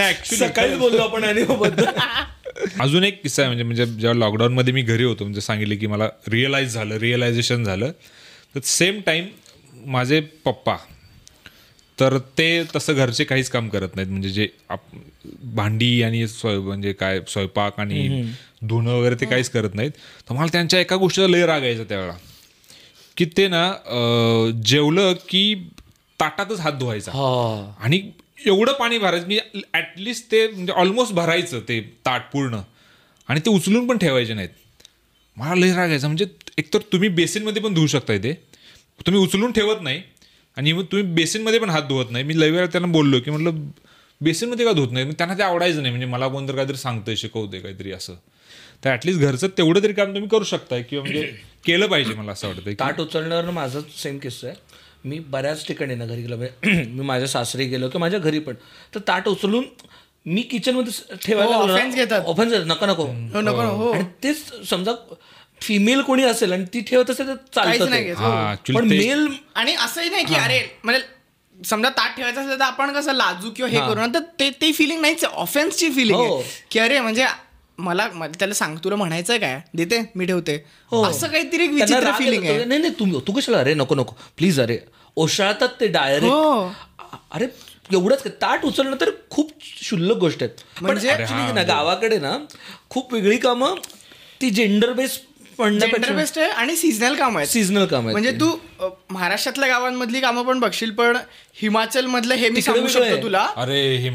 [0.00, 1.84] ऍक्च्युली सकाळीच बोललो आपण आणि बद्दल.
[2.80, 6.08] अजून एक किस्सा आहे म्हणजे म्हणजे जेव्हा लॉकडाऊनमध्ये मी घरी होतो म्हणजे सांगितले की मला
[6.28, 7.90] रिअलाईज झालं रिअलायझेशन झालं.
[8.54, 9.26] तर सेम टाईम
[9.86, 10.76] माझे पप्पा
[11.98, 14.10] तर ते तसं घरचे काहीच काम करत नाहीत.
[14.10, 14.80] म्हणजे जे आप
[15.54, 18.24] भांडी आणि स्वय म्हणजे काय स्वयंपाक आणि
[18.62, 19.90] धुणं वगैरे ते काहीच करत नाहीत.
[20.30, 22.16] तर मला त्यांच्या एका गोष्टीचा लय राग यायचा त्यावेळेला.
[23.20, 23.62] की ते ना
[24.64, 25.42] जेवलं की
[26.20, 27.12] ताटातच हात धुवायचा.
[27.12, 27.74] हा.
[27.80, 28.10] आणि
[28.46, 29.38] एवढं पाणी भरायचं मी
[29.74, 32.60] ॲटलिस्ट ते म्हणजे ऑलमोस्ट भरायचं ते ताट पूर्ण.
[33.28, 34.48] आणि ते उचलून पण ठेवायचे नाहीत.
[35.36, 36.06] मला लय राग यायचा.
[36.06, 36.26] म्हणजे
[36.58, 38.32] एकतर तुम्ही बेसिनमध्ये पण धुवू शकताय ते.
[39.06, 40.02] तुम्ही उचलून ठेवत नाही.
[40.56, 42.24] आणि मग तुम्ही बेसिनमध्ये पण हात धुवत नाही.
[42.24, 43.68] मी लय वेळा त्यांना बोललो की म्हटलं
[44.20, 45.12] बेसिनमध्ये का धुत नाही?
[45.12, 45.90] त्यांना ते आवडायचं नाही.
[45.90, 48.14] म्हणजे मला कोणतरी काहीतरी सांगतंय शिकवतंय काहीतरी असं.
[48.84, 51.32] तर ॲटलिस्ट घरचं तेवढं तरी काम तुम्ही करू शकताय किंवा म्हणजे
[51.64, 54.56] केलं पाहिजे मला असं वाटतं ताट उचलण्यावर माझा सेम किस्सा आहे.
[55.04, 58.54] मी बऱ्याच ठिकाणी ना घरी गेलो म्हणजे मी माझ्या सासरी गेलो किंवा माझ्या घरी पण.
[58.94, 59.64] तर ताट उचलून
[60.26, 62.22] मी किचनमध्ये ठेवायला हो, गेलो ना, offense घेतात.
[62.24, 63.04] offense घेतात, नको नको.
[63.34, 63.92] हो नको हो.
[63.92, 64.92] आणि तेच समजा
[65.60, 68.52] फिमेल कोणी असेल आणि ती ठेवत असेल तर चालतं हा.
[68.52, 68.74] हो.
[68.74, 73.12] पण मेल आणि असंही नाही की अरे म्हणजे समजा ताट ठेवायचं असेल तर आपण कसं
[73.12, 76.36] लाजू किंवा हे करू ना तर ते ते फिलिंग नाहीच ऑफेन्सची फिलिंग हो.
[76.36, 76.50] आहे.
[76.70, 77.24] की अरे म्हणजे
[77.80, 78.06] मला
[78.38, 79.60] त्याला सांग तुला म्हणायचं काय?
[79.74, 80.54] देते मी ठेवते.
[81.06, 81.74] असं काहीतरी एक हो.
[81.74, 82.44] विचित्र फिलिंग.
[82.44, 82.64] आहे.
[82.64, 84.14] नाही नाही तू तू कशाला अरे नको नको.
[84.36, 84.78] प्लीज अरे.
[85.16, 86.70] ओशाळतात ते डायरेक्ट हो.
[87.32, 87.46] अरे
[87.92, 89.50] एवढंच काय, ताट उचलणं तर खूप
[89.82, 90.82] शुल्लक गोष्ट आहेत.
[90.82, 91.16] म्हणजे?
[91.54, 92.36] ना गावाकडे ना
[92.90, 93.74] खूप वेगळी कामं
[94.40, 95.18] ती जेंडर बेस
[95.60, 98.50] जेंडर बेस्ट आहे आणि सीझनल काम आहे सीझनल काम आहे म्हणजे तू.
[99.10, 101.16] महाराष्ट्रातल्या गावांमधली कामं पण बघशील पण
[101.62, 103.22] हिमाचल मधलं हे मी सांगू शकतो आहे.
[103.22, 103.46] तुला.
[103.56, 104.10] अरे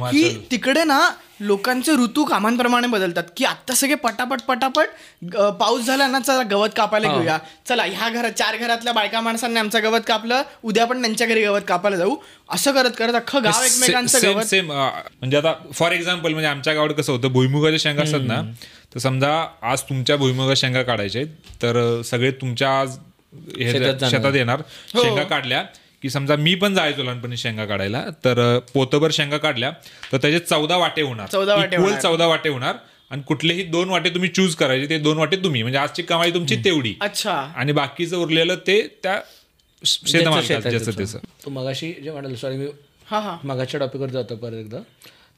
[0.52, 1.00] तिकडे ना
[1.40, 3.24] लोकांचे ऋतू कामांप्रमाणे बदलतात.
[3.38, 7.38] की आता सगळे पटापट पटापट पाऊस झाला ना चला गवत कापायला घेऊया.
[7.68, 11.62] चला ह्या घरात चार घरातल्या बायका माणसांनी आमचं गवत कापलं उद्या पण त्यांच्या घरी गवत
[11.68, 12.16] कापायला जाऊ.
[12.50, 16.94] असं करत करत अख्खं गाव एकमेकांचं गवत सेम म्हणजे आता फॉर एक्झाम्पल म्हणजे आमच्या गावात
[16.98, 18.42] कसं होतं भुईमुगाच्या शेंगा असतात ना
[18.94, 19.32] तर समजा
[19.64, 22.98] आज तुमच्या भुईमुगाच्या शेंगा काढायच्या आहेत तर सगळे तुमच्या आज.
[23.62, 24.60] शेतात येणार
[24.94, 25.02] हो.
[25.02, 25.64] शेंगा काढल्या
[26.06, 29.72] की समजा मी पण जायचो लहानपणी शेंगा काढायला तर पोतभर शेंगा काढल्या
[30.12, 31.28] तर त्याचे चौदा वाटे होणार.
[31.28, 32.02] 14 वाटे.
[32.02, 32.76] चौदा वाटे होणार.
[33.10, 35.62] आणि कुठलेही दोन वाटे तुम्ही चूज करायचे ते दोन वाटे तुम्ही.
[35.62, 36.96] म्हणजे आजची कमाई तुमची तेवढी.
[37.02, 37.32] अच्छा.
[37.56, 39.20] आणि बाकीचं उरलेलं ते त्या.
[39.84, 41.18] त्याचं.
[41.46, 42.68] तू मगाशी जे म्हणाल सॉरी मी
[43.12, 43.38] हा हा.
[43.44, 44.78] मागाच्या टॉपिकवर जातो परत एकदा.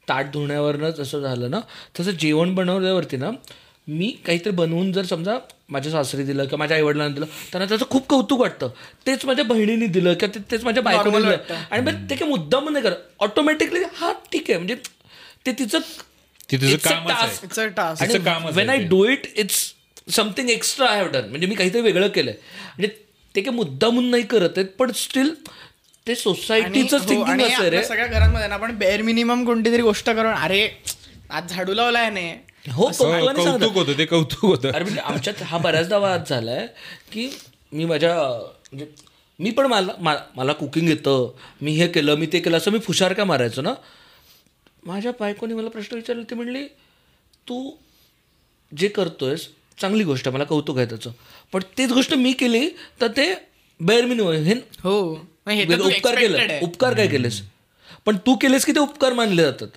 [0.08, 1.60] ताट धुण्यावरनं जसं झालं ना
[2.00, 3.30] तसं जेवण बनवल्यावरती ना
[3.88, 8.06] मी काहीतरी बनवून जर समजा माझ्या सासरी दिलं किंवा माझ्या आईवडिलांना दिलं त्यांना त्याचं खूप
[8.08, 8.68] कौतुक वाटतं.
[9.06, 11.36] तेच माझ्या बहिणीने दिलं किंवा ते- तेच माझ्या बायकोने दिलं.
[11.70, 12.96] आणि मग ते काही मुद्दाम नाही करत.
[13.18, 14.58] ऑटोमॅटिकली हा ठीक आहे.
[14.58, 14.74] म्हणजे
[15.46, 15.78] ते तिचं
[18.56, 18.78] वेन आहे.
[18.78, 18.88] आय ते.
[18.88, 19.74] Do it it's
[20.12, 22.34] something extra I have done म्हणजे मी काहीतरी वेगळं केलंय.
[22.78, 22.96] म्हणजे
[23.34, 25.34] ते काही मुद्दामून नाही करत आहेत पण स्टील
[26.06, 27.82] ते सोसायटीचं हो, थिंकिंग आहे रे.
[27.84, 30.68] सगळ्या घरांमध्ये ना आपण बेअर मिनिमम कोणती तरी गोष्ट करून अरे
[31.30, 32.86] आज झाडू लावलाय ने हो.
[32.92, 34.70] कौतुक होतं ते कौतुक होतं.
[34.70, 36.66] अरे म्हणजे आमच्यात हा बऱ्याचदा वाद झालाय
[37.12, 37.28] की
[37.72, 38.86] मी माझ्या म्हणजे
[39.38, 41.30] मी पण मला मला कुकिंग येतं
[41.62, 43.74] मी हे केलं मी ते केलं असं मी फुशार का मारायचो ना?
[44.86, 46.64] माझ्या बायकोने मला प्रश्न विचारला ती म्हणली
[47.46, 47.70] तू
[48.72, 49.46] जे करतोयस
[49.78, 51.10] चांगली गोष्ट आहे मला कौतुक आहे त्याचं.
[51.52, 52.68] पण तीच गोष्ट मी केली
[53.00, 53.32] तर ते
[53.80, 55.00] बेअर मिनिमम हे हो
[55.48, 56.58] उपकार केलं.
[56.62, 57.40] उपकार काय केलेस?
[58.06, 59.68] पण तू केलेस की ते उपकार मानले जातात.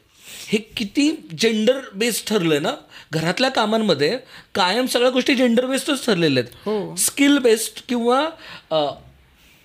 [0.52, 1.10] हे किती
[1.40, 2.72] जेंडर बेस्ड ठरलंय ना?
[3.12, 4.18] घरातल्या कामांमध्ये
[4.56, 6.78] कायम सगळ्या गोष्टी जेंडर बेस्डच ठरलेल्या हो.
[6.78, 8.20] आहेत स्किल बेस्ड किंवा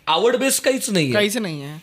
[0.07, 1.79] आवड बेस्ड काहीच नाही काहीच नाही आहे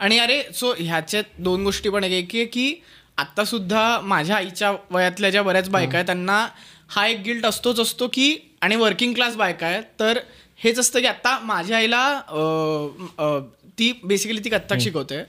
[0.00, 2.74] आणि अरे सो ह्याच्यात दोन गोष्टी पण एक आहे की
[3.18, 6.46] आता सुद्धा माझ्या आईच्या वयातल्या ज्या बऱ्याच बायका आहेत त्यांना
[6.88, 10.18] हा एक गिल्ट असतोच असतो की आणि वर्किंग क्लास बायका आहेत तर
[10.64, 12.20] हेच असतं की आता माझ्या आईला
[13.78, 15.22] ती बेसिकली ती कथ्थक शिकवते.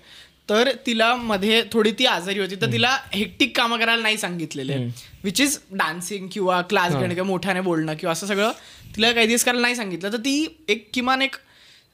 [0.50, 2.56] तर तिला मध्ये थोडी ती आजारी होती.
[2.56, 4.78] तर तिला हेक्टिक कामं करायला नाही सांगितलेले.
[5.24, 8.52] विच इज डान्सिंग किंवा क्लास घेणं किंवा मोठ्याने बोलणं किंवा असं सगळं
[8.96, 10.12] तिला काही दिवस करायला नाही सांगितलं.
[10.12, 11.36] तर ती एक किमान एक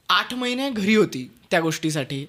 [0.08, 2.24] आठ महिने घरी होती त्या गोष्टीसाठी.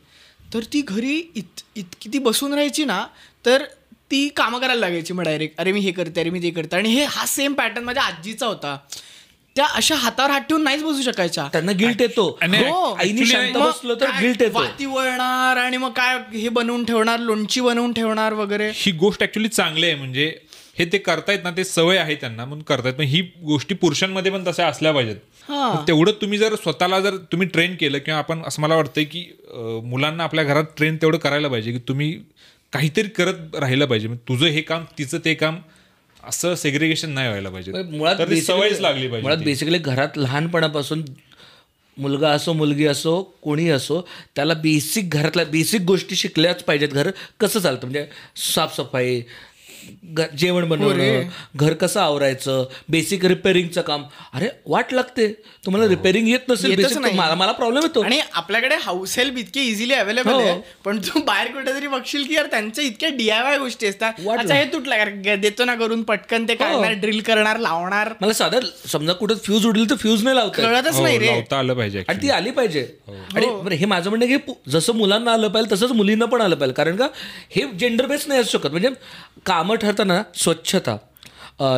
[0.54, 3.06] तर ती घरी इत इतकी ती बसून राहायची ना
[3.46, 3.64] तर
[4.12, 6.76] ती कामं करायला लागायची मग डायरेक्ट अरे मी हे करते अरे मी ते करते.
[6.78, 8.78] आणि हे हा सेम पॅटर्न माझ्या आजीचा होता.
[9.56, 11.48] त्या अशा हातावर हात ठेवून नाहीच बसू शकायच्या.
[11.52, 12.24] त्यांना गिल्ट येतो.
[12.44, 12.94] हो.
[12.94, 14.58] आईने actually शांत मग बसलं तर गिल्ट येतो.
[14.60, 18.70] वाती वळणार आणि मग काय हे बनवून ठेवणार लोणची बनवून ठेवणार वगैरे?
[18.76, 19.96] ही गोष्ट ऍक्च्युली चांगली आहे.
[19.96, 20.28] म्हणजे
[20.80, 22.94] हे ते करतायत ना ते सवय आहे त्यांना म्हणून करतायत.
[22.94, 25.15] पण ही गोष्टी पुरुषांमध्ये पण तशा असल्या पाहिजेत.
[25.50, 25.84] हा.
[25.88, 29.24] तेवढं तुम्ही जर स्वतःला जर तुम्ही ट्रेन केलं किंवा आपण असं मला वाटतंय की
[29.84, 32.12] मुलांना आपल्या घरात ट्रेन तेवढं करायला पाहिजे की तुम्ही
[32.74, 34.08] काहीतरी करत राहिलं पाहिजे.
[34.08, 35.60] म्हणजे तुझं हे काम तिचं ते काम
[36.28, 37.72] असं सेग्रिगेशन नाही व्हायला पाहिजे.
[37.72, 39.46] मुळात तर ती basically- सवयच लागली मुळात पाहिजे ती.
[39.46, 41.06] बेसिकली घरात लहानपणापासून
[41.98, 47.12] मुलगा असो मुलगी असो कोणी असो त्याला बेसिक घरातल्या बेसिक गोष्टी शिकल्याच पाहिजेत घर.
[47.40, 47.82] कसं चालतं?
[47.84, 49.22] म्हणजे साफसफाई
[50.38, 54.04] जेवण बनवणं घर कसं आवरायचं बेसिक रिपेअरिंगचं काम.
[54.34, 55.28] अरे वाट लागते.
[55.66, 56.86] तुम्हाला रिपेअरिंग येत नसेल.
[57.16, 58.02] मला मला प्रॉब्लेम येतो.
[58.02, 60.40] आणि आपल्याकडे हाऊस हेल्प इतके इझिली अवेलेबल हो.
[60.40, 64.20] आहे पण तू बाहेर कुठेतरी बघशील की यार त्यांच्या इतक्या डीआयवाय गोष्टी असतात.
[64.52, 68.14] हे तुटलं देतो ना करून पटकन ते काढणार ड्रिल करणार लावणार.
[68.22, 68.60] मला साधं
[68.92, 70.62] समजा कुठं फ्यूज उडेल तर फ्यूज नाही लावता.
[70.62, 71.26] कळतच हो, नाही रे.
[71.26, 72.88] लावता आलं पाहिजे आणि ती आली पाहिजे.
[73.36, 73.86] आणि हे.
[73.86, 76.74] माझं म्हणणं की जसं मुलांना आलं पाहिजे तसंच मुलींना पण आलं पाहिजे.
[76.74, 77.08] कारण का
[77.56, 78.72] हे जेंडर बेस नाही असू शकत.
[78.72, 78.90] म्हणजे
[79.46, 80.97] कामं ठरताना स्वच्छता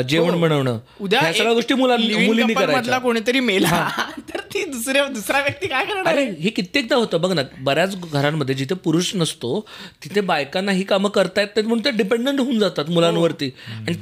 [0.09, 0.79] जेवण बनवणं हो.
[0.99, 2.97] उद्या ह्या सगळ्या गोष्टी मुलांनी करायच्या.
[2.97, 3.89] कोणीतरी मेला.
[4.33, 6.25] तर ती दुसऱ्या दुसरा व्यक्ती काय करणार अरे?
[6.25, 7.21] हे कित्येकदा होतं.
[7.21, 9.65] बघ ना बऱ्याच घरांमध्ये जिथे पुरुष नसतो
[10.03, 13.49] तिथे बायकांना ही कामं करता येत नाहीत म्हणून ते डिपेंडंट होऊन जातात मुलांवरती.
[13.69, 13.95] आणि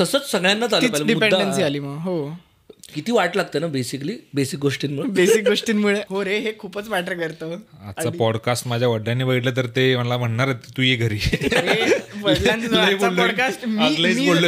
[0.00, 1.62] तसंच सगळ्यांनाच आलं पाहिजे.
[1.62, 1.98] आली मग.
[1.98, 2.30] हो.
[2.92, 5.08] किती वाट लागते ना बेसिकली बेसिक गोष्टींमुळे?
[5.08, 6.00] बेसिक गोष्टींमुळे.
[6.10, 10.48] हो रे हे खूपच मॅटर करतं आजचा पॉडकास्ट माझ्या वडिलांनी बघितलं तर ते मला म्हणणार
[10.48, 11.18] आहेत, तू ये घरी.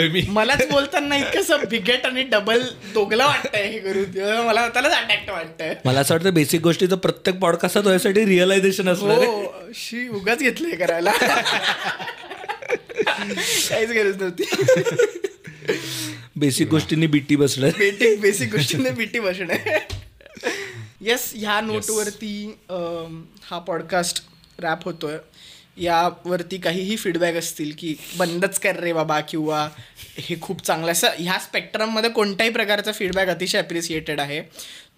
[0.09, 2.63] मी- मलाच बोलताना इतकं बिगेट आणि डबल
[2.95, 5.75] दोगला वाटतंय हे तेव्हा मला त्यालाच अटॅक्ट वाटतंय.
[5.85, 11.13] मला असं वाटतं बेसिक गोष्टीचं प्रत्येक पॉडकास्टात यासाठी रिअलायझेशन असणार हो शी उगाच घेतलंय करायला.
[13.71, 14.45] काहीच गरज नव्हती.
[16.37, 19.57] बेसिक गोष्टींनी बीटी बसलं बेटिक बेसिक गोष्टींना बीटी बसणे.
[21.01, 22.57] येस ह्या नोटवरती
[23.43, 24.23] हा पॉडकास्ट
[24.59, 25.17] रॅप होतोय.
[25.77, 29.69] यावरती काहीही फीडबॅक असतील की बंदच कर रे बाबा किंवा
[30.19, 34.41] हे खूप चांगलं असं ह्या स्पेक्ट्रममध्ये कोणत्याही प्रकारचा फीडबॅक अतिशय अप्रिसिएटेड आहे.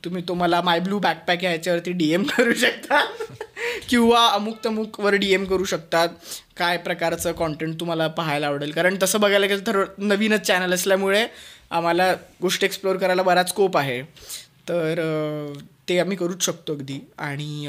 [0.04, 3.00] तुम्ही तो मला माय ब्लू बॅकपॅक ह्याच्यावरती डी एम करू शकता.
[3.88, 6.08] किंवा अमुक तमुकवर डी एम करू शकतात
[6.56, 8.72] काय प्रकारचं कॉन्टेंट तुम्हाला पाहायला आवडेल.
[8.72, 11.26] कारण तसं बघायला गेलं तर नवीनच चॅनल असल्यामुळे
[11.70, 14.00] आम्हाला गोष्ट एक्सप्लोअर करायला बराच स्कोप आहे.
[14.68, 15.02] तर
[15.88, 16.98] ते आम्ही करूच शकतो अगदी.
[17.18, 17.66] आणि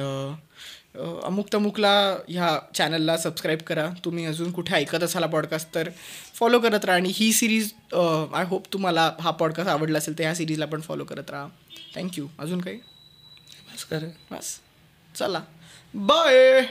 [1.24, 1.92] अमुक तमुकला
[2.30, 3.88] ह्या चॅनलला सबस्क्राईब करा.
[4.06, 5.90] तुम्ही अजून कुठे ऐकत असाल पॉडकास्ट तर
[6.40, 6.98] फॉलो करत राहा.
[6.98, 7.72] आणि ही सिरीज
[8.34, 11.48] आय होप तुम्हाला हा पॉडकास्ट आवडला असेल तर ह्या सिरीजला पण फॉलो करत राहा.
[11.96, 12.78] थँक्यू अजून काही?
[13.74, 14.08] बस काय रे.
[14.32, 14.60] बस.
[15.16, 15.42] चला.
[15.94, 16.62] बाय